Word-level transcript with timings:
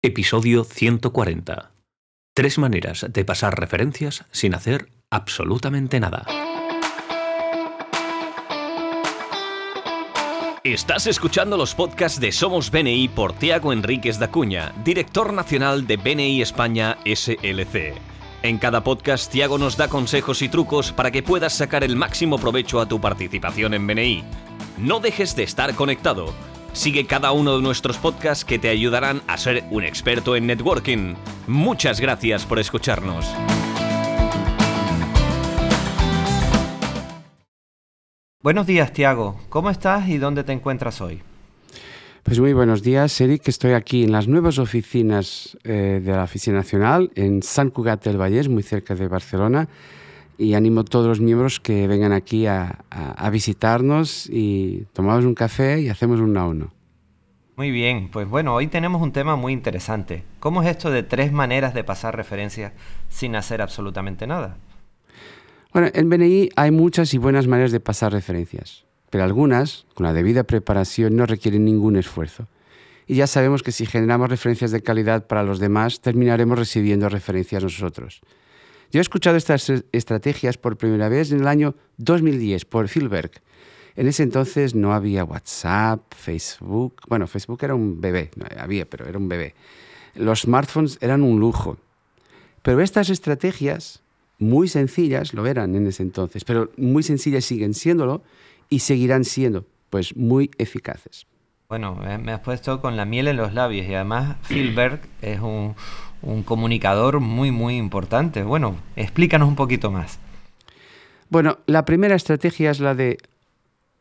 Episodio 0.00 0.62
140. 0.62 1.72
Tres 2.32 2.56
maneras 2.58 3.04
de 3.08 3.24
pasar 3.24 3.58
referencias 3.58 4.24
sin 4.30 4.54
hacer 4.54 4.92
absolutamente 5.10 5.98
nada. 5.98 6.24
Estás 10.62 11.08
escuchando 11.08 11.56
los 11.56 11.74
podcasts 11.74 12.20
de 12.20 12.30
Somos 12.30 12.70
BNI 12.70 13.08
por 13.08 13.32
Tiago 13.32 13.72
Enríquez 13.72 14.20
da 14.20 14.30
Cuña, 14.30 14.72
director 14.84 15.32
nacional 15.32 15.88
de 15.88 15.96
BNI 15.96 16.42
España 16.42 16.98
SLC. 17.04 17.94
En 18.44 18.58
cada 18.58 18.84
podcast, 18.84 19.32
Tiago 19.32 19.58
nos 19.58 19.76
da 19.76 19.88
consejos 19.88 20.42
y 20.42 20.48
trucos 20.48 20.92
para 20.92 21.10
que 21.10 21.24
puedas 21.24 21.54
sacar 21.54 21.82
el 21.82 21.96
máximo 21.96 22.38
provecho 22.38 22.80
a 22.80 22.86
tu 22.86 23.00
participación 23.00 23.74
en 23.74 23.84
BNI. 23.88 24.22
No 24.78 25.00
dejes 25.00 25.34
de 25.34 25.42
estar 25.42 25.74
conectado. 25.74 26.32
Sigue 26.72 27.06
cada 27.06 27.32
uno 27.32 27.56
de 27.56 27.62
nuestros 27.62 27.98
podcasts 27.98 28.44
que 28.44 28.58
te 28.58 28.68
ayudarán 28.68 29.22
a 29.26 29.36
ser 29.36 29.64
un 29.70 29.84
experto 29.84 30.36
en 30.36 30.46
networking. 30.46 31.14
Muchas 31.46 32.00
gracias 32.00 32.46
por 32.46 32.58
escucharnos. 32.58 33.26
Buenos 38.40 38.66
días, 38.66 38.92
Tiago. 38.92 39.40
¿Cómo 39.48 39.68
estás 39.68 40.08
y 40.08 40.18
dónde 40.18 40.44
te 40.44 40.52
encuentras 40.52 41.00
hoy? 41.00 41.22
Pues 42.22 42.40
muy 42.40 42.52
buenos 42.52 42.82
días, 42.82 43.20
Eric. 43.20 43.48
Estoy 43.48 43.72
aquí 43.72 44.04
en 44.04 44.12
las 44.12 44.28
nuevas 44.28 44.58
oficinas 44.58 45.56
eh, 45.64 46.00
de 46.04 46.12
la 46.12 46.24
Oficina 46.24 46.58
Nacional 46.58 47.10
en 47.14 47.42
San 47.42 47.70
Cugat 47.70 48.04
del 48.04 48.20
Vallés, 48.20 48.48
muy 48.48 48.62
cerca 48.62 48.94
de 48.94 49.08
Barcelona. 49.08 49.68
Y 50.38 50.54
animo 50.54 50.80
a 50.80 50.84
todos 50.84 51.06
los 51.06 51.20
miembros 51.20 51.60
que 51.60 51.86
vengan 51.88 52.12
aquí 52.12 52.46
a, 52.46 52.84
a, 52.90 53.26
a 53.26 53.30
visitarnos 53.30 54.28
y 54.30 54.86
tomamos 54.92 55.24
un 55.24 55.34
café 55.34 55.80
y 55.80 55.88
hacemos 55.88 56.20
un 56.20 56.36
a 56.36 56.46
uno. 56.46 56.72
Muy 57.58 57.72
bien, 57.72 58.08
pues 58.08 58.28
bueno, 58.28 58.54
hoy 58.54 58.68
tenemos 58.68 59.02
un 59.02 59.10
tema 59.10 59.34
muy 59.34 59.52
interesante. 59.52 60.22
¿Cómo 60.38 60.62
es 60.62 60.68
esto 60.68 60.92
de 60.92 61.02
tres 61.02 61.32
maneras 61.32 61.74
de 61.74 61.82
pasar 61.82 62.14
referencias 62.16 62.72
sin 63.08 63.34
hacer 63.34 63.60
absolutamente 63.60 64.28
nada? 64.28 64.58
Bueno, 65.72 65.88
en 65.92 66.08
BNI 66.08 66.50
hay 66.54 66.70
muchas 66.70 67.12
y 67.14 67.18
buenas 67.18 67.48
maneras 67.48 67.72
de 67.72 67.80
pasar 67.80 68.12
referencias, 68.12 68.84
pero 69.10 69.24
algunas, 69.24 69.86
con 69.94 70.06
la 70.06 70.12
debida 70.12 70.44
preparación, 70.44 71.16
no 71.16 71.26
requieren 71.26 71.64
ningún 71.64 71.96
esfuerzo. 71.96 72.46
Y 73.08 73.16
ya 73.16 73.26
sabemos 73.26 73.64
que 73.64 73.72
si 73.72 73.86
generamos 73.86 74.30
referencias 74.30 74.70
de 74.70 74.82
calidad 74.82 75.26
para 75.26 75.42
los 75.42 75.58
demás, 75.58 76.00
terminaremos 76.00 76.58
recibiendo 76.58 77.08
referencias 77.08 77.64
nosotros. 77.64 78.20
Yo 78.90 79.00
he 79.00 79.02
escuchado 79.02 79.36
estas 79.36 79.70
estrategias 79.92 80.56
por 80.56 80.78
primera 80.78 81.10
vez 81.10 81.30
en 81.30 81.40
el 81.40 81.46
año 81.46 81.74
2010 81.98 82.64
por 82.64 82.88
Philberg. 82.88 83.32
En 83.96 84.06
ese 84.06 84.22
entonces 84.22 84.74
no 84.74 84.94
había 84.94 85.24
WhatsApp, 85.24 86.00
Facebook. 86.14 87.02
Bueno, 87.06 87.26
Facebook 87.26 87.58
era 87.62 87.74
un 87.74 88.00
bebé, 88.00 88.30
había, 88.56 88.88
pero 88.88 89.06
era 89.06 89.18
un 89.18 89.28
bebé. 89.28 89.54
Los 90.14 90.42
smartphones 90.42 90.96
eran 91.02 91.22
un 91.22 91.38
lujo. 91.38 91.76
Pero 92.62 92.80
estas 92.80 93.10
estrategias, 93.10 94.02
muy 94.38 94.68
sencillas, 94.68 95.34
lo 95.34 95.46
eran 95.46 95.74
en 95.74 95.86
ese 95.86 96.02
entonces, 96.02 96.44
pero 96.44 96.70
muy 96.76 97.02
sencillas 97.02 97.44
siguen 97.44 97.74
siéndolo 97.74 98.22
y 98.70 98.78
seguirán 98.78 99.24
siendo, 99.24 99.66
pues, 99.90 100.16
muy 100.16 100.50
eficaces. 100.58 101.26
Bueno, 101.68 101.94
me 101.96 102.32
has 102.32 102.40
puesto 102.40 102.80
con 102.80 102.96
la 102.96 103.04
miel 103.04 103.28
en 103.28 103.36
los 103.36 103.52
labios 103.52 103.86
y 103.86 103.94
además 103.94 104.36
Philberg 104.48 105.02
es 105.20 105.40
un, 105.40 105.74
un 106.22 106.42
comunicador 106.42 107.20
muy, 107.20 107.50
muy 107.50 107.76
importante. 107.76 108.42
Bueno, 108.42 108.76
explícanos 108.96 109.48
un 109.48 109.56
poquito 109.56 109.90
más. 109.90 110.18
Bueno, 111.30 111.58
la 111.66 111.84
primera 111.84 112.14
estrategia 112.14 112.70
es 112.70 112.80
la 112.80 112.94
de 112.94 113.18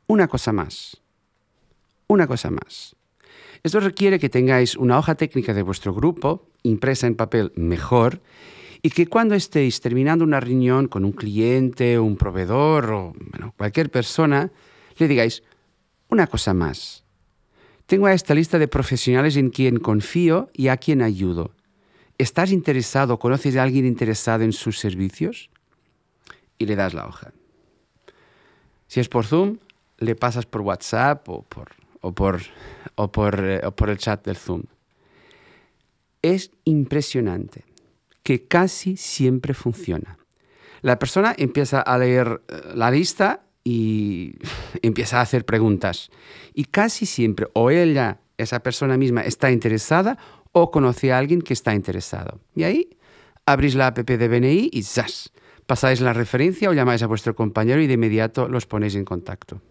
una 0.08 0.28
cosa 0.28 0.54
más. 0.54 0.98
Una 2.08 2.28
cosa 2.28 2.50
más. 2.50 2.96
Esto 3.64 3.80
requiere 3.80 4.20
que 4.20 4.30
tengáis 4.30 4.76
una 4.76 4.98
hoja 4.98 5.16
técnica 5.16 5.54
de 5.54 5.64
vuestro 5.64 5.94
grupo, 5.94 6.48
impresa 6.64 7.08
en 7.08 7.16
papel 7.16 7.52
mejor, 7.56 8.22
y 8.82 8.92
que 8.92 9.08
cuando 9.08 9.36
estéis 9.36 9.82
terminando 9.82 10.24
una 10.24 10.40
reunión 10.40 10.88
con 10.88 11.04
un 11.04 11.12
cliente, 11.12 12.00
un 12.00 12.16
proveedor 12.16 12.92
o 12.92 13.14
cualquier 13.58 13.90
persona, 13.90 14.52
le 14.98 15.08
digáis 15.08 15.44
una 16.10 16.28
cosa 16.28 16.54
más. 16.54 17.04
Tengo 17.88 18.06
a 18.06 18.14
esta 18.14 18.36
lista 18.36 18.60
de 18.60 18.68
profesionales 18.68 19.36
en 19.36 19.50
quien 19.50 19.80
confío 19.80 20.50
y 20.54 20.68
a 20.68 20.78
quien 20.78 21.02
ayudo. 21.02 21.52
¿Estás 22.18 22.52
interesado, 22.52 23.20
conoces 23.20 23.56
a 23.58 23.64
alguien 23.64 23.86
interesado 23.86 24.44
en 24.44 24.52
sus 24.52 24.80
servicios? 24.80 25.50
Y 26.58 26.66
le 26.66 26.76
das 26.76 26.96
la 26.96 27.06
hoja. 27.06 27.32
Si 28.88 29.00
es 29.00 29.08
por 29.08 29.26
Zoom, 29.26 29.58
le 30.00 30.16
pasas 30.16 30.46
por 30.46 30.62
WhatsApp 30.62 31.28
o 31.30 31.44
por, 31.44 31.70
o 32.02 32.14
por, 32.14 32.42
o 32.96 33.12
por, 33.12 33.40
eh, 33.40 33.62
o 33.64 33.72
por 33.72 33.90
el 33.90 33.98
chat 33.98 34.26
del 34.26 34.36
Zoom. 34.36 34.64
Es 36.24 36.52
impresionante 36.64 37.66
que 38.24 38.48
casi 38.48 38.98
siempre 38.98 39.54
funciona. 39.54 40.18
La 40.82 40.98
persona 40.98 41.36
empieza 41.38 41.82
a 41.82 41.98
leer 41.98 42.42
eh, 42.48 42.62
la 42.74 42.90
lista 42.90 43.44
y 43.64 44.36
empieza 44.82 45.20
a 45.20 45.22
hacer 45.22 45.46
preguntas. 45.46 46.10
Y 46.56 46.66
casi 46.66 47.06
siempre 47.06 47.48
o 47.54 47.70
ella, 47.70 48.20
esa 48.38 48.62
persona 48.62 48.98
misma, 48.98 49.22
está 49.22 49.52
interesada 49.52 50.18
o 50.62 50.72
conoce 50.72 51.12
a 51.12 51.18
alguien 51.18 51.42
que 51.42 51.54
está 51.54 51.74
interesado. 51.74 52.40
Y 52.56 52.64
ahí 52.64 52.90
abrís 53.46 53.76
la 53.76 53.88
app 53.88 54.00
de 54.00 54.28
BNI 54.28 54.70
y 54.72 54.84
¡zas! 54.84 55.32
Pasáis 55.66 56.02
la 56.02 56.14
referencia 56.14 56.70
o 56.70 56.74
llamáis 56.74 57.04
a 57.04 57.08
vuestro 57.08 57.36
compañero 57.36 57.82
y 57.82 57.88
de 57.88 57.94
inmediato 57.94 58.48
los 58.48 58.66
ponéis 58.66 58.96
en 58.96 59.06
contacto. 59.06 59.62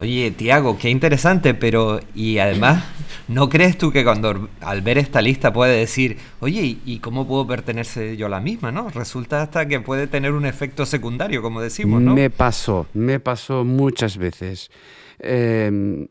Oye, 0.00 0.30
Tiago, 0.30 0.78
qué 0.78 0.88
interesante, 0.88 1.52
pero 1.52 2.00
y 2.14 2.38
además, 2.38 2.84
¿no 3.28 3.48
crees 3.50 3.76
tú 3.76 3.92
que 3.92 4.02
cuando 4.02 4.48
al 4.62 4.80
ver 4.80 4.96
esta 4.96 5.20
lista 5.20 5.52
puede 5.52 5.76
decir, 5.76 6.16
oye, 6.40 6.78
¿y 6.84 6.98
cómo 7.00 7.28
puedo 7.28 7.46
pertenecer 7.46 8.16
yo 8.16 8.26
a 8.26 8.30
la 8.30 8.40
misma? 8.40 8.72
¿no? 8.72 8.88
Resulta 8.88 9.42
hasta 9.42 9.68
que 9.68 9.80
puede 9.80 10.06
tener 10.06 10.32
un 10.32 10.46
efecto 10.46 10.86
secundario, 10.86 11.42
como 11.42 11.60
decimos, 11.60 12.00
¿no? 12.00 12.14
Me 12.14 12.30
pasó, 12.30 12.86
me 12.94 13.20
pasó 13.20 13.64
muchas 13.64 14.16
veces. 14.16 14.70
Eh, 15.18 16.08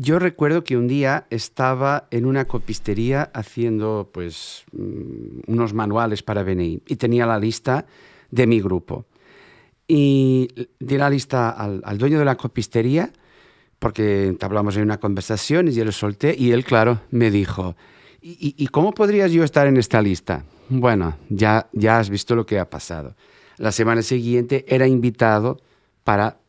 yo 0.00 0.18
recuerdo 0.18 0.64
que 0.64 0.76
un 0.76 0.88
día 0.88 1.26
estaba 1.28 2.08
en 2.10 2.24
una 2.24 2.46
copistería 2.46 3.30
haciendo 3.34 4.08
pues 4.12 4.64
mm, 4.72 5.50
unos 5.50 5.74
manuales 5.74 6.22
para 6.22 6.42
BNI 6.42 6.82
y 6.86 6.96
tenía 6.96 7.26
la 7.26 7.38
lista 7.38 7.86
de 8.30 8.46
mi 8.46 8.60
grupo. 8.60 9.04
Y 9.86 10.48
di 10.78 10.96
la 10.96 11.10
lista 11.10 11.50
al, 11.50 11.82
al 11.84 11.98
dueño 11.98 12.18
de 12.18 12.24
la 12.24 12.36
copistería 12.36 13.12
porque 13.78 14.26
entablamos 14.26 14.76
en 14.76 14.82
una 14.82 15.00
conversación 15.00 15.68
y 15.68 15.72
yo 15.72 15.84
lo 15.84 15.92
solté 15.92 16.34
y 16.38 16.52
él, 16.52 16.64
claro, 16.64 17.00
me 17.10 17.30
dijo, 17.30 17.76
¿y, 18.20 18.66
cómo 18.68 18.92
podrías 18.92 19.32
yo 19.32 19.42
estar 19.42 19.66
en 19.66 19.78
esta 19.78 20.00
lista? 20.00 20.44
Bueno, 20.68 21.16
ya, 21.30 21.68
ya 21.72 21.98
has 21.98 22.10
visto 22.10 22.36
lo 22.36 22.46
que 22.46 22.58
ha 22.58 22.68
pasado. 22.68 23.16
La 23.56 23.72
semana 23.72 24.02
siguiente 24.02 24.64
era 24.68 24.86
invitado 24.86 25.60
para 26.04 26.39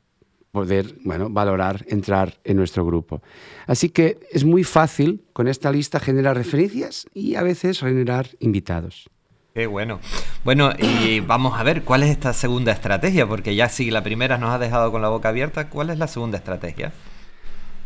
poder 0.52 0.96
bueno, 1.04 1.30
valorar, 1.30 1.86
entrar 1.88 2.40
en 2.44 2.58
nuestro 2.58 2.86
grupo. 2.86 3.22
Así 3.68 3.90
que 3.90 4.20
es 4.32 4.44
muy 4.44 4.64
fácil 4.64 5.24
con 5.34 5.48
esta 5.48 5.72
lista 5.72 6.00
generar 6.00 6.36
referencias 6.36 7.08
y 7.14 7.36
a 7.36 7.44
veces 7.44 7.80
generar 7.80 8.28
invitados. 8.40 9.10
Qué 9.54 9.68
bueno. 9.68 10.00
Bueno, 10.46 10.72
y 10.78 11.20
vamos 11.20 11.60
a 11.60 11.64
ver 11.64 11.84
cuál 11.84 12.04
es 12.04 12.10
esta 12.10 12.34
segunda 12.34 12.72
estrategia, 12.72 13.28
porque 13.28 13.54
ya 13.56 13.68
si 13.68 13.92
la 13.92 14.02
primera 14.02 14.38
nos 14.38 14.52
ha 14.52 14.60
dejado 14.60 14.92
con 14.92 15.02
la 15.02 15.10
boca 15.10 15.30
abierta, 15.30 15.70
¿cuál 15.70 15.90
es 15.90 16.00
la 16.00 16.08
segunda 16.08 16.38
estrategia? 16.38 16.94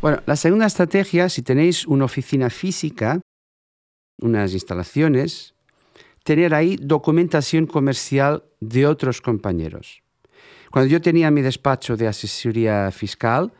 Bueno, 0.01 0.21
la 0.27 0.35
segunda 0.35 0.67
estrategia, 0.67 1.29
si 1.29 1.41
tenéis 1.41 1.87
una 1.87 2.05
oficina 2.05 2.51
física, 2.51 3.19
unas 4.21 4.53
instalaciones, 4.53 5.55
tener 6.23 6.53
ahí 6.53 6.77
documentación 6.79 7.65
comercial 7.65 8.43
de 8.59 8.85
otros 8.85 9.21
compañeros. 9.21 10.04
Cuando 10.75 10.91
yo 10.91 10.99
tenía 10.99 11.31
mi 11.31 11.41
despacho 11.41 11.95
de 11.95 12.05
asesoría 12.05 12.91
fiscal, 12.91 13.53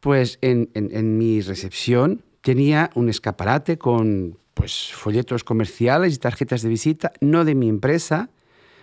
pues 0.00 0.36
en, 0.40 0.68
mi 1.16 1.40
recepción 1.40 2.24
tenía 2.40 2.90
un 2.96 3.08
escaparate 3.08 3.78
con 3.78 4.36
pues, 4.52 4.90
folletos 4.92 5.44
comerciales 5.44 6.16
y 6.16 6.18
tarjetas 6.18 6.62
de 6.62 6.68
visita, 6.68 7.12
no 7.20 7.44
de 7.44 7.54
mi 7.54 7.68
empresa, 7.68 8.30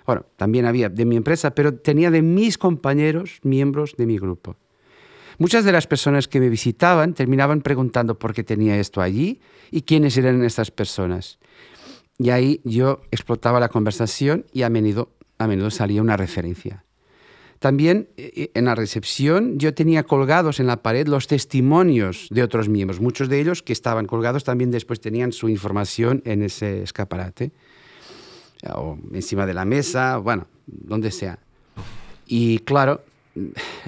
bueno, 0.06 0.26
también 0.38 0.66
había 0.66 0.88
de 0.88 1.04
mi 1.04 1.18
empresa, 1.18 1.56
pero 1.56 1.74
tenía 1.74 2.10
de 2.10 2.22
mis 2.22 2.58
compañeros, 2.58 3.42
miembros 3.44 3.96
de 3.98 4.06
mi 4.06 4.18
grupo. 4.18 4.56
Muchas 5.38 5.66
de 5.66 5.74
las 5.74 5.86
personas 5.86 6.30
que 6.30 6.40
me 6.40 6.48
visitaban 6.48 7.14
terminaban 7.14 7.60
preguntando 7.60 8.18
por 8.18 8.34
qué 8.34 8.46
tenía 8.46 8.80
esto 8.80 9.02
allí 9.02 9.42
y 9.72 9.82
quiénes 9.82 10.16
eran 10.16 10.42
estas 10.46 10.72
personas. 10.72 11.38
Y 12.18 12.30
ahí 12.30 12.62
yo 12.64 13.02
explotaba 13.12 13.60
la 13.60 13.68
conversación 13.68 14.46
y 14.54 14.62
a 14.62 14.70
menudo, 14.70 15.10
a 15.38 15.48
menudo 15.48 15.70
salía 15.70 16.02
una 16.02 16.16
referencia. 16.16 16.86
También 17.64 18.10
en 18.18 18.66
la 18.66 18.76
recepción 18.76 19.58
yo 19.58 19.74
tenía 19.74 20.04
colgados 20.04 20.60
en 20.60 20.68
la 20.68 20.84
pared 20.84 21.08
los 21.08 21.28
testimonios 21.28 22.28
de 22.30 22.44
otros 22.44 22.68
miembros. 22.68 23.00
Muchos 23.00 23.30
de 23.30 23.40
ellos 23.40 23.64
que 23.64 23.72
estaban 23.72 24.06
colgados 24.06 24.44
también 24.44 24.70
después 24.70 25.00
tenían 25.00 25.32
su 25.32 25.48
información 25.48 26.22
en 26.26 26.44
ese 26.44 26.84
escaparate 26.84 27.54
o 28.76 28.98
encima 29.14 29.46
de 29.46 29.54
la 29.54 29.64
mesa, 29.64 30.18
bueno, 30.18 30.46
donde 30.68 31.10
sea. 31.10 31.40
Y 32.28 32.60
claro, 32.60 33.02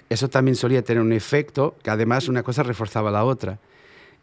eso 0.07 0.29
también 0.29 0.55
solía 0.55 0.81
tener 0.81 1.03
un 1.03 1.11
efecto 1.11 1.75
que 1.83 1.89
además 1.89 2.29
una 2.29 2.43
cosa 2.43 2.63
reforzaba 2.63 3.11
la 3.11 3.25
otra. 3.25 3.59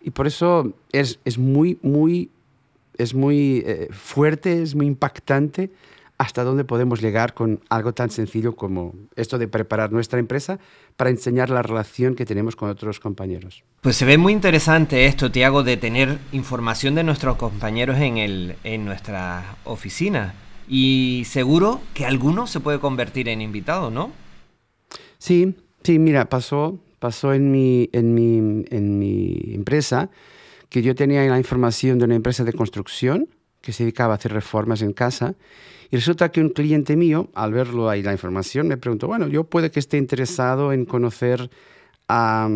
Y 0.01 0.13
por 0.13 0.27
eso 0.27 0.73
es, 0.93 1.19
muy, 1.37 1.79
muy 1.83 2.31
es 2.97 3.13
muy 3.13 3.63
eh, 3.67 3.89
fuerte, 3.93 4.63
es 4.63 4.75
muy 4.75 4.87
impactante 4.87 5.71
hasta 6.23 6.45
dónde 6.45 6.65
podemos 6.65 7.03
llegar 7.03 7.35
con 7.35 7.61
algo 7.69 7.95
tan 7.95 8.09
sencillo 8.09 8.55
como 8.55 8.95
esto 9.17 9.39
de 9.39 9.49
preparar 9.49 9.91
nuestra 9.91 10.21
empresa 10.21 10.61
para 10.97 11.11
enseñar 11.11 11.51
la 11.51 11.63
relación 11.63 12.15
que 12.15 12.25
tenemos 12.25 12.55
con 12.55 12.71
otros 12.71 13.01
compañeros. 13.01 13.65
Pues 13.81 13.97
se 13.97 14.05
ve 14.05 14.19
muy 14.19 14.33
interesante 14.33 15.07
esto, 15.07 15.33
Tiago, 15.33 15.65
de 15.65 15.77
tener 15.77 16.19
información 16.31 16.95
de 16.95 17.03
nuestros 17.03 17.37
compañeros 17.37 17.99
en, 17.99 18.19
el, 18.19 18.55
en 18.63 18.85
nuestra 18.85 19.57
oficina. 19.65 20.35
Y 20.69 21.25
seguro 21.27 21.81
que 21.93 22.07
alguno 22.07 22.47
se 22.47 22.61
puede 22.61 22.79
convertir 22.79 23.29
en 23.29 23.41
invitado, 23.41 23.91
¿no? 23.91 24.13
Sí, 25.19 25.57
sí, 25.83 25.99
mira, 25.99 26.29
pasó, 26.29 26.79
pasó 27.01 27.35
en 27.35 27.51
mi, 27.51 27.91
en 27.93 28.15
mi, 28.15 28.65
en 28.71 28.99
mi 29.01 29.55
empresa 29.55 30.09
que 30.69 30.83
yo 30.83 30.95
tenía 30.95 31.25
la 31.25 31.39
información 31.39 31.99
de 31.99 32.05
una 32.05 32.15
empresa 32.15 32.45
de 32.45 32.53
construcción 32.53 33.29
que 33.63 33.73
se 33.73 33.85
dedicaba 33.85 34.15
a 34.15 34.17
hacer 34.17 34.33
reformas 34.33 34.83
en 34.83 34.93
casa 34.93 35.35
y 35.93 35.97
resulta 35.97 36.31
que 36.31 36.41
un 36.41 36.49
cliente 36.49 36.97
mío, 36.97 37.29
al 37.35 37.53
verlo 37.53 37.91
ahí 37.91 38.03
la 38.03 38.13
información, 38.13 38.67
me 38.67 38.79
preguntó, 38.79 39.09
bueno, 39.09 39.29
yo 39.29 39.45
puede 39.45 39.71
que 39.71 39.79
esté 39.79 39.99
interesado 39.99 40.73
en 40.73 40.87
conocer 40.87 41.51
a, 42.09 42.49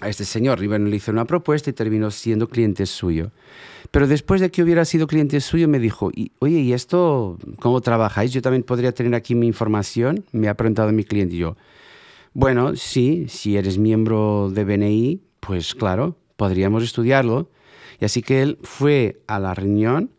a 0.00 0.08
este 0.08 0.24
señor. 0.24 0.62
Y 0.62 0.66
bueno, 0.66 0.86
le 0.88 0.96
hice 0.96 1.10
una 1.10 1.26
propuesta 1.26 1.68
y 1.68 1.74
terminó 1.74 2.10
siendo 2.10 2.48
cliente 2.48 2.86
suyo. 2.86 3.32
Pero 3.90 4.06
después 4.06 4.40
de 4.40 4.50
que 4.50 4.62
hubiera 4.62 4.86
sido 4.86 5.06
cliente 5.06 5.40
suyo, 5.42 5.68
me 5.68 5.78
dijo, 5.78 6.10
oye, 6.38 6.58
¿y 6.60 6.72
esto 6.72 7.38
cómo 7.60 7.82
trabajáis? 7.82 8.32
Yo 8.32 8.40
también 8.40 8.62
podría 8.62 8.92
tener 8.92 9.14
aquí 9.14 9.34
mi 9.34 9.46
información. 9.46 10.24
Me 10.32 10.48
ha 10.48 10.54
preguntado 10.54 10.92
mi 10.92 11.04
cliente 11.04 11.36
y 11.36 11.40
yo, 11.40 11.56
bueno, 12.32 12.76
sí, 12.76 13.26
si 13.28 13.58
eres 13.58 13.76
miembro 13.76 14.50
de 14.50 14.64
BNI, 14.64 15.20
pues 15.40 15.74
claro, 15.74 16.16
podríamos 16.36 16.82
estudiarlo. 16.82 17.50
Y 18.00 18.04
así 18.04 18.22
que 18.22 18.42
él 18.42 18.58
fue 18.62 19.22
a 19.26 19.38
la 19.38 19.54
reunión 19.54 20.10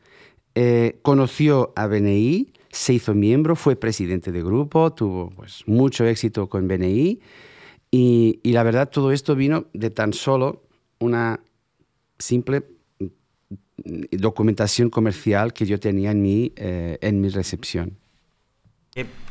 eh, 0.59 0.97
conoció 1.03 1.71
a 1.75 1.85
BNI, 1.85 2.47
se 2.71 2.93
hizo 2.93 3.13
miembro, 3.13 3.55
fue 3.55 3.75
presidente 3.75 4.31
de 4.31 4.41
grupo, 4.41 4.91
tuvo 4.91 5.29
pues, 5.29 5.61
mucho 5.67 6.03
éxito 6.03 6.49
con 6.49 6.67
BNI 6.67 7.19
y, 7.91 8.39
la 8.43 8.63
verdad 8.63 8.89
todo 8.89 9.11
esto 9.11 9.35
vino 9.35 9.67
de 9.73 9.91
tan 9.91 10.13
solo 10.13 10.63
una 10.97 11.41
simple 12.17 12.63
mm, 12.97 13.05
documentación 14.13 14.89
comercial 14.89 15.53
que 15.53 15.67
yo 15.67 15.79
tenía 15.79 16.09
en 16.09 16.25
eh, 16.25 16.97
en 17.01 17.21
mi 17.21 17.29
recepción. 17.29 17.95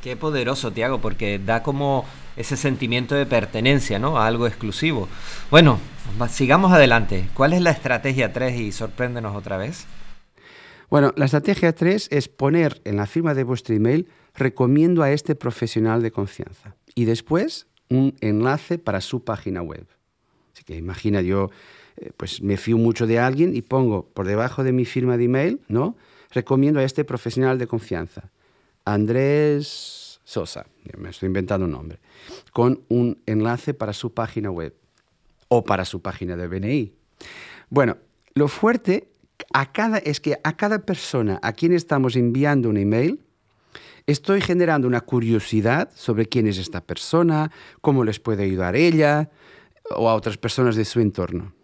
Qué, 0.01 0.17
poderoso, 0.17 0.73
Tiago, 0.73 1.01
porque 1.01 1.41
da 1.41 1.65
como 1.65 2.05
ese 2.37 2.57
sentimiento 2.57 3.17
de 3.17 3.27
pertenencia 3.27 3.99
¿no? 3.99 4.19
a 4.19 4.29
algo 4.29 4.47
exclusivo. 4.47 5.09
Bueno, 5.51 5.81
sigamos 6.31 6.73
adelante. 6.73 7.29
¿Cuál 7.35 7.53
es 7.53 7.61
la 7.61 7.73
estrategia 7.73 8.33
3 8.33 8.61
y 8.61 8.71
sorpréndenos 8.71 9.35
otra 9.35 9.57
vez? 9.57 9.87
Bueno, 10.89 11.13
la 11.17 11.25
estrategia 11.25 11.75
3 11.75 12.09
es 12.13 12.29
poner 12.29 12.81
en 12.85 12.97
la 12.97 13.07
firma 13.07 13.35
de 13.35 13.43
vuestro 13.43 13.75
email 13.75 14.07
recomiendo 14.37 15.03
a 15.03 15.11
este 15.11 15.35
profesional 15.35 16.01
de 16.01 16.13
confianza 16.13 16.77
y 16.95 17.07
después 17.07 17.67
un 17.89 18.15
enlace 18.21 18.79
para 18.79 19.01
su 19.01 19.25
página 19.25 19.63
web. 19.63 19.87
Así 20.55 20.63
que 20.63 20.77
imagina 20.77 21.23
yo, 21.23 21.51
eh, 21.97 22.11
pues 22.17 22.41
me 22.41 22.57
fío 22.57 22.79
mucho 22.79 23.09
de 23.09 23.19
alguien 23.19 23.57
y 23.57 23.63
pongo 23.63 24.07
por 24.15 24.29
debajo 24.29 24.63
de 24.63 24.73
mi 24.73 24.85
firma 24.85 25.17
de 25.17 25.25
email, 25.25 25.61
¿no? 25.67 25.97
Recomiendo 26.31 26.79
a 26.79 26.85
este 26.85 27.05
profesional 27.05 27.59
de 27.59 27.67
confianza, 27.67 28.31
Andrés 28.87 30.21
Sosa, 30.23 30.67
me 30.97 31.11
estoy 31.11 31.27
inventando 31.27 31.67
un 31.67 31.73
nombre, 31.73 31.99
con 32.53 32.85
un 32.89 33.21
enlace 33.27 33.75
para 33.75 33.93
su 33.93 34.15
página 34.15 34.51
web 34.51 34.75
o 35.49 35.65
para 35.65 35.85
su 35.85 36.01
página 36.01 36.37
de 36.37 36.47
BNI. 36.47 36.95
Bueno, 37.69 37.99
lo 38.35 38.47
fuerte 38.47 39.09
a 39.53 39.73
cada, 39.73 39.99
es 39.99 40.21
que 40.21 40.39
a 40.43 40.57
cada 40.57 40.87
persona 40.87 41.41
a 41.43 41.53
quien 41.53 41.73
estamos 41.73 42.15
enviando 42.15 42.69
un 42.69 42.77
email, 42.77 43.21
estoy 44.07 44.41
generando 44.41 44.87
una 44.87 45.01
curiosidad 45.01 45.91
sobre 45.95 46.27
quién 46.27 46.47
es 46.47 46.59
esta 46.59 46.81
persona, 46.81 47.51
cómo 47.81 48.05
les 48.05 48.21
puede 48.21 48.45
ayudar 48.45 48.77
ella 48.77 49.31
o 49.97 50.09
a 50.09 50.15
otras 50.15 50.39
personas 50.39 50.77
de 50.77 50.85
su 50.85 51.01
entorno. 51.01 51.55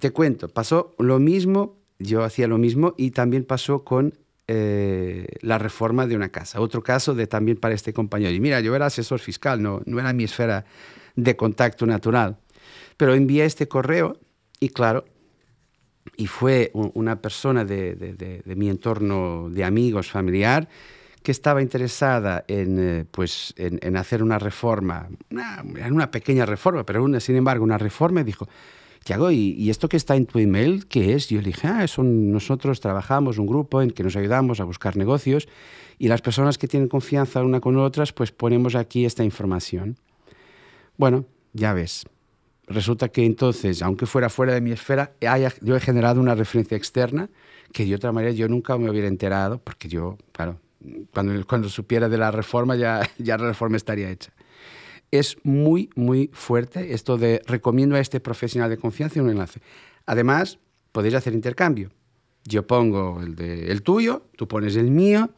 Te 0.00 0.10
cuento, 0.10 0.48
pasó 0.48 0.96
lo 0.98 1.20
mismo, 1.20 1.76
yo 2.00 2.24
hacía 2.24 2.48
lo 2.48 2.58
mismo 2.58 2.94
y 2.96 3.12
también 3.12 3.44
pasó 3.44 3.84
con 3.84 4.12
eh, 4.48 5.26
la 5.40 5.58
reforma 5.58 6.06
de 6.06 6.14
una 6.14 6.28
casa. 6.28 6.60
Otro 6.60 6.82
caso 6.82 7.14
de 7.14 7.26
también 7.26 7.56
para 7.56 7.74
este 7.74 7.92
compañero. 7.92 8.32
Y 8.32 8.40
mira, 8.40 8.60
yo 8.60 8.76
era 8.76 8.86
asesor 8.86 9.18
fiscal, 9.18 9.60
no, 9.60 9.82
no 9.86 9.98
era 9.98 10.12
mi 10.12 10.24
esfera 10.24 10.64
de 11.16 11.36
contacto 11.36 11.86
natural. 11.86 12.38
Pero 12.96 13.14
envié 13.14 13.44
este 13.44 13.66
correo 13.66 14.20
y 14.60 14.68
claro, 14.68 15.04
y 16.16 16.26
fue 16.28 16.70
una 16.74 17.20
persona 17.20 17.64
de, 17.64 18.44
mi 18.56 18.68
entorno 18.68 19.48
de 19.50 19.64
amigos, 19.64 20.10
familiar, 20.10 20.68
que 21.22 21.32
estaba 21.32 21.60
interesada 21.60 22.44
en, 22.46 22.78
eh, 22.78 23.04
pues, 23.10 23.52
en, 23.56 23.96
hacer 23.96 24.22
una 24.22 24.38
reforma, 24.38 25.08
una, 25.30 25.64
una 25.90 26.10
pequeña 26.10 26.46
reforma, 26.46 26.86
pero 26.86 27.02
una, 27.02 27.18
sin 27.18 27.34
embargo 27.34 27.64
una 27.64 27.78
reforma, 27.78 28.20
y 28.20 28.24
dijo, 28.24 28.48
¿y, 29.30 29.52
¿y, 29.52 29.70
esto 29.70 29.88
que 29.88 29.96
está 29.96 30.16
en 30.16 30.26
tu 30.26 30.38
email 30.38 30.86
qué 30.86 31.14
es? 31.14 31.28
Yo 31.28 31.40
le 31.40 31.46
dije, 31.46 31.68
ah, 31.68 31.86
son, 31.86 32.32
nosotros 32.32 32.80
trabajamos 32.80 33.38
un 33.38 33.46
grupo 33.46 33.80
en 33.80 33.90
que 33.90 34.02
nos 34.02 34.16
ayudamos 34.16 34.60
a 34.60 34.64
buscar 34.64 34.96
negocios 34.96 35.48
y 35.98 36.08
las 36.08 36.22
personas 36.22 36.58
que 36.58 36.68
tienen 36.68 36.88
confianza 36.88 37.42
una 37.42 37.60
con 37.60 37.76
otras, 37.76 38.12
pues 38.12 38.32
ponemos 38.32 38.74
aquí 38.74 39.04
esta 39.04 39.24
información. 39.24 39.96
Bueno, 40.96 41.24
ya 41.52 41.72
ves, 41.72 42.04
resulta 42.66 43.08
que 43.08 43.24
entonces, 43.24 43.82
aunque 43.82 44.06
fuera 44.06 44.28
fuera 44.28 44.54
de 44.54 44.60
mi 44.60 44.72
esfera, 44.72 45.12
yo 45.62 45.76
he 45.76 45.80
generado 45.80 46.20
una 46.20 46.34
referencia 46.34 46.76
externa 46.76 47.30
que 47.72 47.84
de 47.84 47.94
otra 47.94 48.12
manera 48.12 48.32
yo 48.32 48.48
nunca 48.48 48.76
me 48.76 48.90
hubiera 48.90 49.08
enterado, 49.08 49.58
porque 49.58 49.88
yo, 49.88 50.18
claro, 50.32 50.58
cuando, 51.12 51.46
cuando 51.46 51.68
supiera 51.68 52.08
de 52.08 52.18
la 52.18 52.30
reforma 52.30 52.76
ya, 52.76 53.08
ya 53.18 53.38
la 53.38 53.46
reforma 53.46 53.76
estaría 53.76 54.10
hecha. 54.10 54.32
Es 55.10 55.36
muy, 55.44 55.90
muy 55.94 56.30
fuerte 56.32 56.92
esto 56.94 57.16
de 57.16 57.42
recomiendo 57.46 57.96
a 57.96 58.00
este 58.00 58.20
profesional 58.20 58.70
de 58.70 58.76
confianza 58.76 59.22
un 59.22 59.30
enlace. 59.30 59.60
Además, 60.04 60.58
podéis 60.92 61.14
hacer 61.14 61.32
intercambio. 61.32 61.90
Yo 62.44 62.66
pongo 62.66 63.20
el, 63.20 63.34
de, 63.34 63.70
el 63.70 63.82
tuyo, 63.82 64.22
tú 64.36 64.46
pones 64.46 64.76
el 64.76 64.90
mío, 64.90 65.30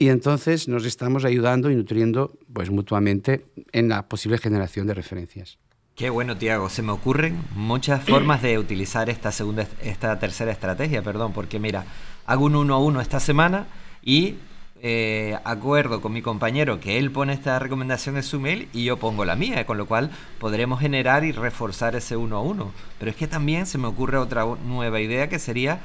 y 0.00 0.08
entonces 0.08 0.66
nos 0.66 0.86
estamos 0.86 1.26
ayudando 1.26 1.70
y 1.70 1.76
nutriendo 1.76 2.32
pues, 2.52 2.70
mutuamente 2.70 3.44
en 3.72 3.90
la 3.90 4.08
posible 4.08 4.38
generación 4.38 4.86
de 4.86 4.94
referencias. 4.94 5.58
Qué 5.94 6.08
bueno, 6.08 6.38
Tiago. 6.38 6.70
Se 6.70 6.80
me 6.80 6.92
ocurren 6.92 7.38
muchas 7.54 8.02
formas 8.04 8.40
de 8.40 8.58
utilizar 8.58 9.10
esta 9.10 9.30
segunda, 9.30 9.66
esta 9.82 10.18
tercera 10.18 10.52
estrategia, 10.52 11.02
perdón, 11.02 11.34
porque 11.34 11.58
mira, 11.58 11.84
hago 12.24 12.46
un 12.46 12.56
uno 12.56 12.74
a 12.74 12.78
uno 12.78 13.02
esta 13.02 13.20
semana 13.20 13.66
y 14.02 14.36
eh, 14.82 15.38
acuerdo 15.44 16.00
con 16.00 16.12
mi 16.12 16.22
compañero 16.22 16.80
que 16.80 16.98
él 16.98 17.10
pone 17.10 17.32
esta 17.32 17.58
recomendación 17.58 18.16
en 18.16 18.22
su 18.22 18.40
mail 18.40 18.68
y 18.72 18.84
yo 18.84 18.96
pongo 18.96 19.24
la 19.24 19.36
mía, 19.36 19.66
con 19.66 19.78
lo 19.78 19.86
cual 19.86 20.10
podremos 20.38 20.80
generar 20.80 21.24
y 21.24 21.32
reforzar 21.32 21.96
ese 21.96 22.16
uno 22.16 22.36
a 22.36 22.42
uno. 22.42 22.72
Pero 22.98 23.10
es 23.10 23.16
que 23.16 23.26
también 23.26 23.66
se 23.66 23.78
me 23.78 23.88
ocurre 23.88 24.18
otra 24.18 24.46
nueva 24.64 25.00
idea 25.00 25.28
que 25.28 25.38
sería 25.38 25.80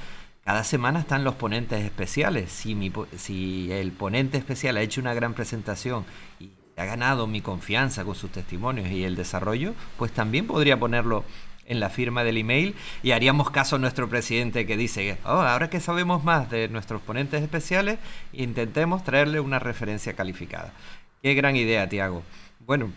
cada 0.45 0.63
semana 0.63 0.99
están 0.99 1.23
los 1.23 1.33
ponentes 1.33 1.83
especiales. 1.83 2.51
Si, 2.51 2.75
mi, 2.75 2.93
si 3.17 3.71
el 3.71 3.91
ponente 3.91 4.37
especial 4.37 4.77
ha 4.77 4.81
hecho 4.81 5.01
una 5.01 5.15
gran 5.15 5.33
presentación 5.33 6.05
y 6.39 6.51
ha 6.77 6.85
ganado 6.85 7.25
mi 7.25 7.41
confianza 7.41 8.05
con 8.05 8.13
sus 8.13 8.31
testimonios 8.31 8.89
y 8.89 9.03
el 9.05 9.15
desarrollo, 9.15 9.73
pues 9.97 10.11
también 10.11 10.45
podría 10.45 10.79
ponerlo 10.79 11.23
en 11.65 11.79
la 11.79 11.89
firma 11.89 12.23
del 12.23 12.37
email 12.37 12.75
y 13.03 13.11
haríamos 13.11 13.49
caso 13.51 13.75
a 13.75 13.79
nuestro 13.79 14.09
presidente 14.09 14.65
que 14.65 14.77
dice, 14.77 15.17
oh, 15.25 15.29
ahora 15.29 15.69
que 15.69 15.79
sabemos 15.79 16.23
más 16.23 16.49
de 16.49 16.67
nuestros 16.69 17.01
ponentes 17.01 17.41
especiales, 17.41 17.97
intentemos 18.33 19.03
traerle 19.03 19.39
una 19.39 19.59
referencia 19.59 20.13
calificada. 20.13 20.73
Qué 21.21 21.33
gran 21.33 21.55
idea, 21.55 21.89
Tiago. 21.89 22.23
Bueno, 22.59 22.91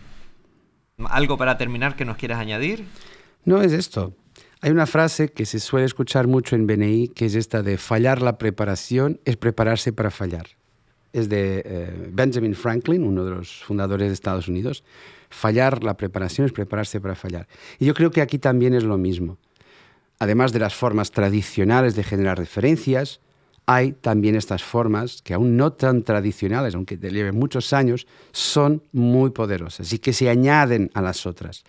¿algo 1.08 1.38
para 1.38 1.56
terminar 1.56 1.96
que 1.96 2.04
nos 2.04 2.16
quieras 2.16 2.38
añadir? 2.38 2.84
No 3.44 3.62
es 3.62 3.72
esto. 3.72 4.14
Hay 4.60 4.70
una 4.70 4.86
frase 4.86 5.28
que 5.32 5.46
se 5.46 5.60
suele 5.60 5.86
escuchar 5.86 6.26
mucho 6.26 6.56
en 6.56 6.66
BNI, 6.66 7.08
que 7.08 7.26
es 7.26 7.34
esta 7.34 7.62
de 7.62 7.78
fallar 7.78 8.20
la 8.20 8.38
preparación 8.38 9.20
es 9.24 9.36
prepararse 9.36 9.92
para 9.92 10.10
fallar 10.10 10.57
es 11.18 11.28
de 11.28 11.62
eh, 11.64 12.08
Benjamin 12.12 12.54
Franklin, 12.54 13.02
uno 13.02 13.24
de 13.24 13.32
los 13.32 13.64
fundadores 13.64 14.08
de 14.08 14.14
Estados 14.14 14.48
Unidos. 14.48 14.84
Fallar 15.30 15.84
la 15.84 15.96
preparación 15.96 16.46
es 16.46 16.52
prepararse 16.52 17.00
para 17.00 17.14
fallar. 17.14 17.46
Y 17.78 17.86
yo 17.86 17.94
creo 17.94 18.10
que 18.10 18.22
aquí 18.22 18.38
también 18.38 18.74
es 18.74 18.84
lo 18.84 18.96
mismo. 18.98 19.38
Además 20.18 20.52
de 20.52 20.58
las 20.58 20.74
formas 20.74 21.10
tradicionales 21.10 21.94
de 21.94 22.02
generar 22.02 22.38
referencias, 22.38 23.20
hay 23.66 23.92
también 23.92 24.34
estas 24.34 24.64
formas 24.64 25.20
que 25.22 25.34
aún 25.34 25.56
no 25.58 25.74
tan 25.74 26.02
tradicionales, 26.02 26.74
aunque 26.74 26.96
lleven 26.96 27.38
muchos 27.38 27.74
años, 27.74 28.06
son 28.32 28.82
muy 28.92 29.30
poderosas 29.30 29.92
y 29.92 29.98
que 29.98 30.14
se 30.14 30.30
añaden 30.30 30.90
a 30.94 31.02
las 31.02 31.26
otras. 31.26 31.64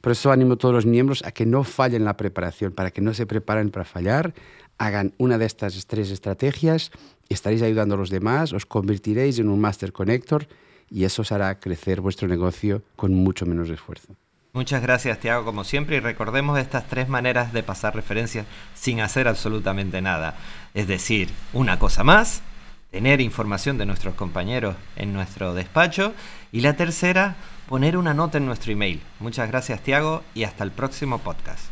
Por 0.00 0.12
eso 0.12 0.32
animo 0.32 0.54
a 0.54 0.56
todos 0.56 0.74
los 0.74 0.86
miembros 0.86 1.22
a 1.24 1.30
que 1.30 1.46
no 1.46 1.62
fallen 1.62 2.04
la 2.04 2.16
preparación, 2.16 2.72
para 2.72 2.90
que 2.90 3.00
no 3.00 3.14
se 3.14 3.26
preparen 3.26 3.70
para 3.70 3.84
fallar, 3.84 4.34
hagan 4.78 5.12
una 5.18 5.38
de 5.38 5.46
estas 5.46 5.86
tres 5.86 6.10
estrategias, 6.10 6.90
estaréis 7.28 7.62
ayudando 7.62 7.94
a 7.94 7.98
los 7.98 8.10
demás, 8.10 8.52
os 8.52 8.66
convertiréis 8.66 9.38
en 9.38 9.48
un 9.48 9.60
Master 9.60 9.92
Connector 9.92 10.46
y 10.90 11.04
eso 11.04 11.22
os 11.22 11.32
hará 11.32 11.58
crecer 11.58 12.00
vuestro 12.00 12.28
negocio 12.28 12.82
con 12.96 13.14
mucho 13.14 13.46
menos 13.46 13.70
esfuerzo. 13.70 14.14
Muchas 14.52 14.82
gracias, 14.82 15.18
Tiago, 15.18 15.46
como 15.46 15.64
siempre, 15.64 15.96
y 15.96 16.00
recordemos 16.00 16.58
estas 16.58 16.86
tres 16.86 17.08
maneras 17.08 17.54
de 17.54 17.62
pasar 17.62 17.94
referencias 17.94 18.44
sin 18.74 19.00
hacer 19.00 19.26
absolutamente 19.26 20.02
nada. 20.02 20.36
Es 20.74 20.86
decir, 20.86 21.30
una 21.54 21.78
cosa 21.78 22.04
más, 22.04 22.42
tener 22.90 23.22
información 23.22 23.78
de 23.78 23.86
nuestros 23.86 24.14
compañeros 24.14 24.76
en 24.96 25.14
nuestro 25.14 25.54
despacho, 25.54 26.12
y 26.52 26.60
la 26.60 26.76
tercera, 26.76 27.36
poner 27.66 27.96
una 27.96 28.12
nota 28.12 28.36
en 28.36 28.44
nuestro 28.44 28.72
email. 28.72 29.00
Muchas 29.20 29.48
gracias, 29.48 29.80
Tiago, 29.80 30.22
y 30.34 30.44
hasta 30.44 30.64
el 30.64 30.70
próximo 30.70 31.18
podcast. 31.18 31.64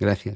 Gracias. 0.00 0.34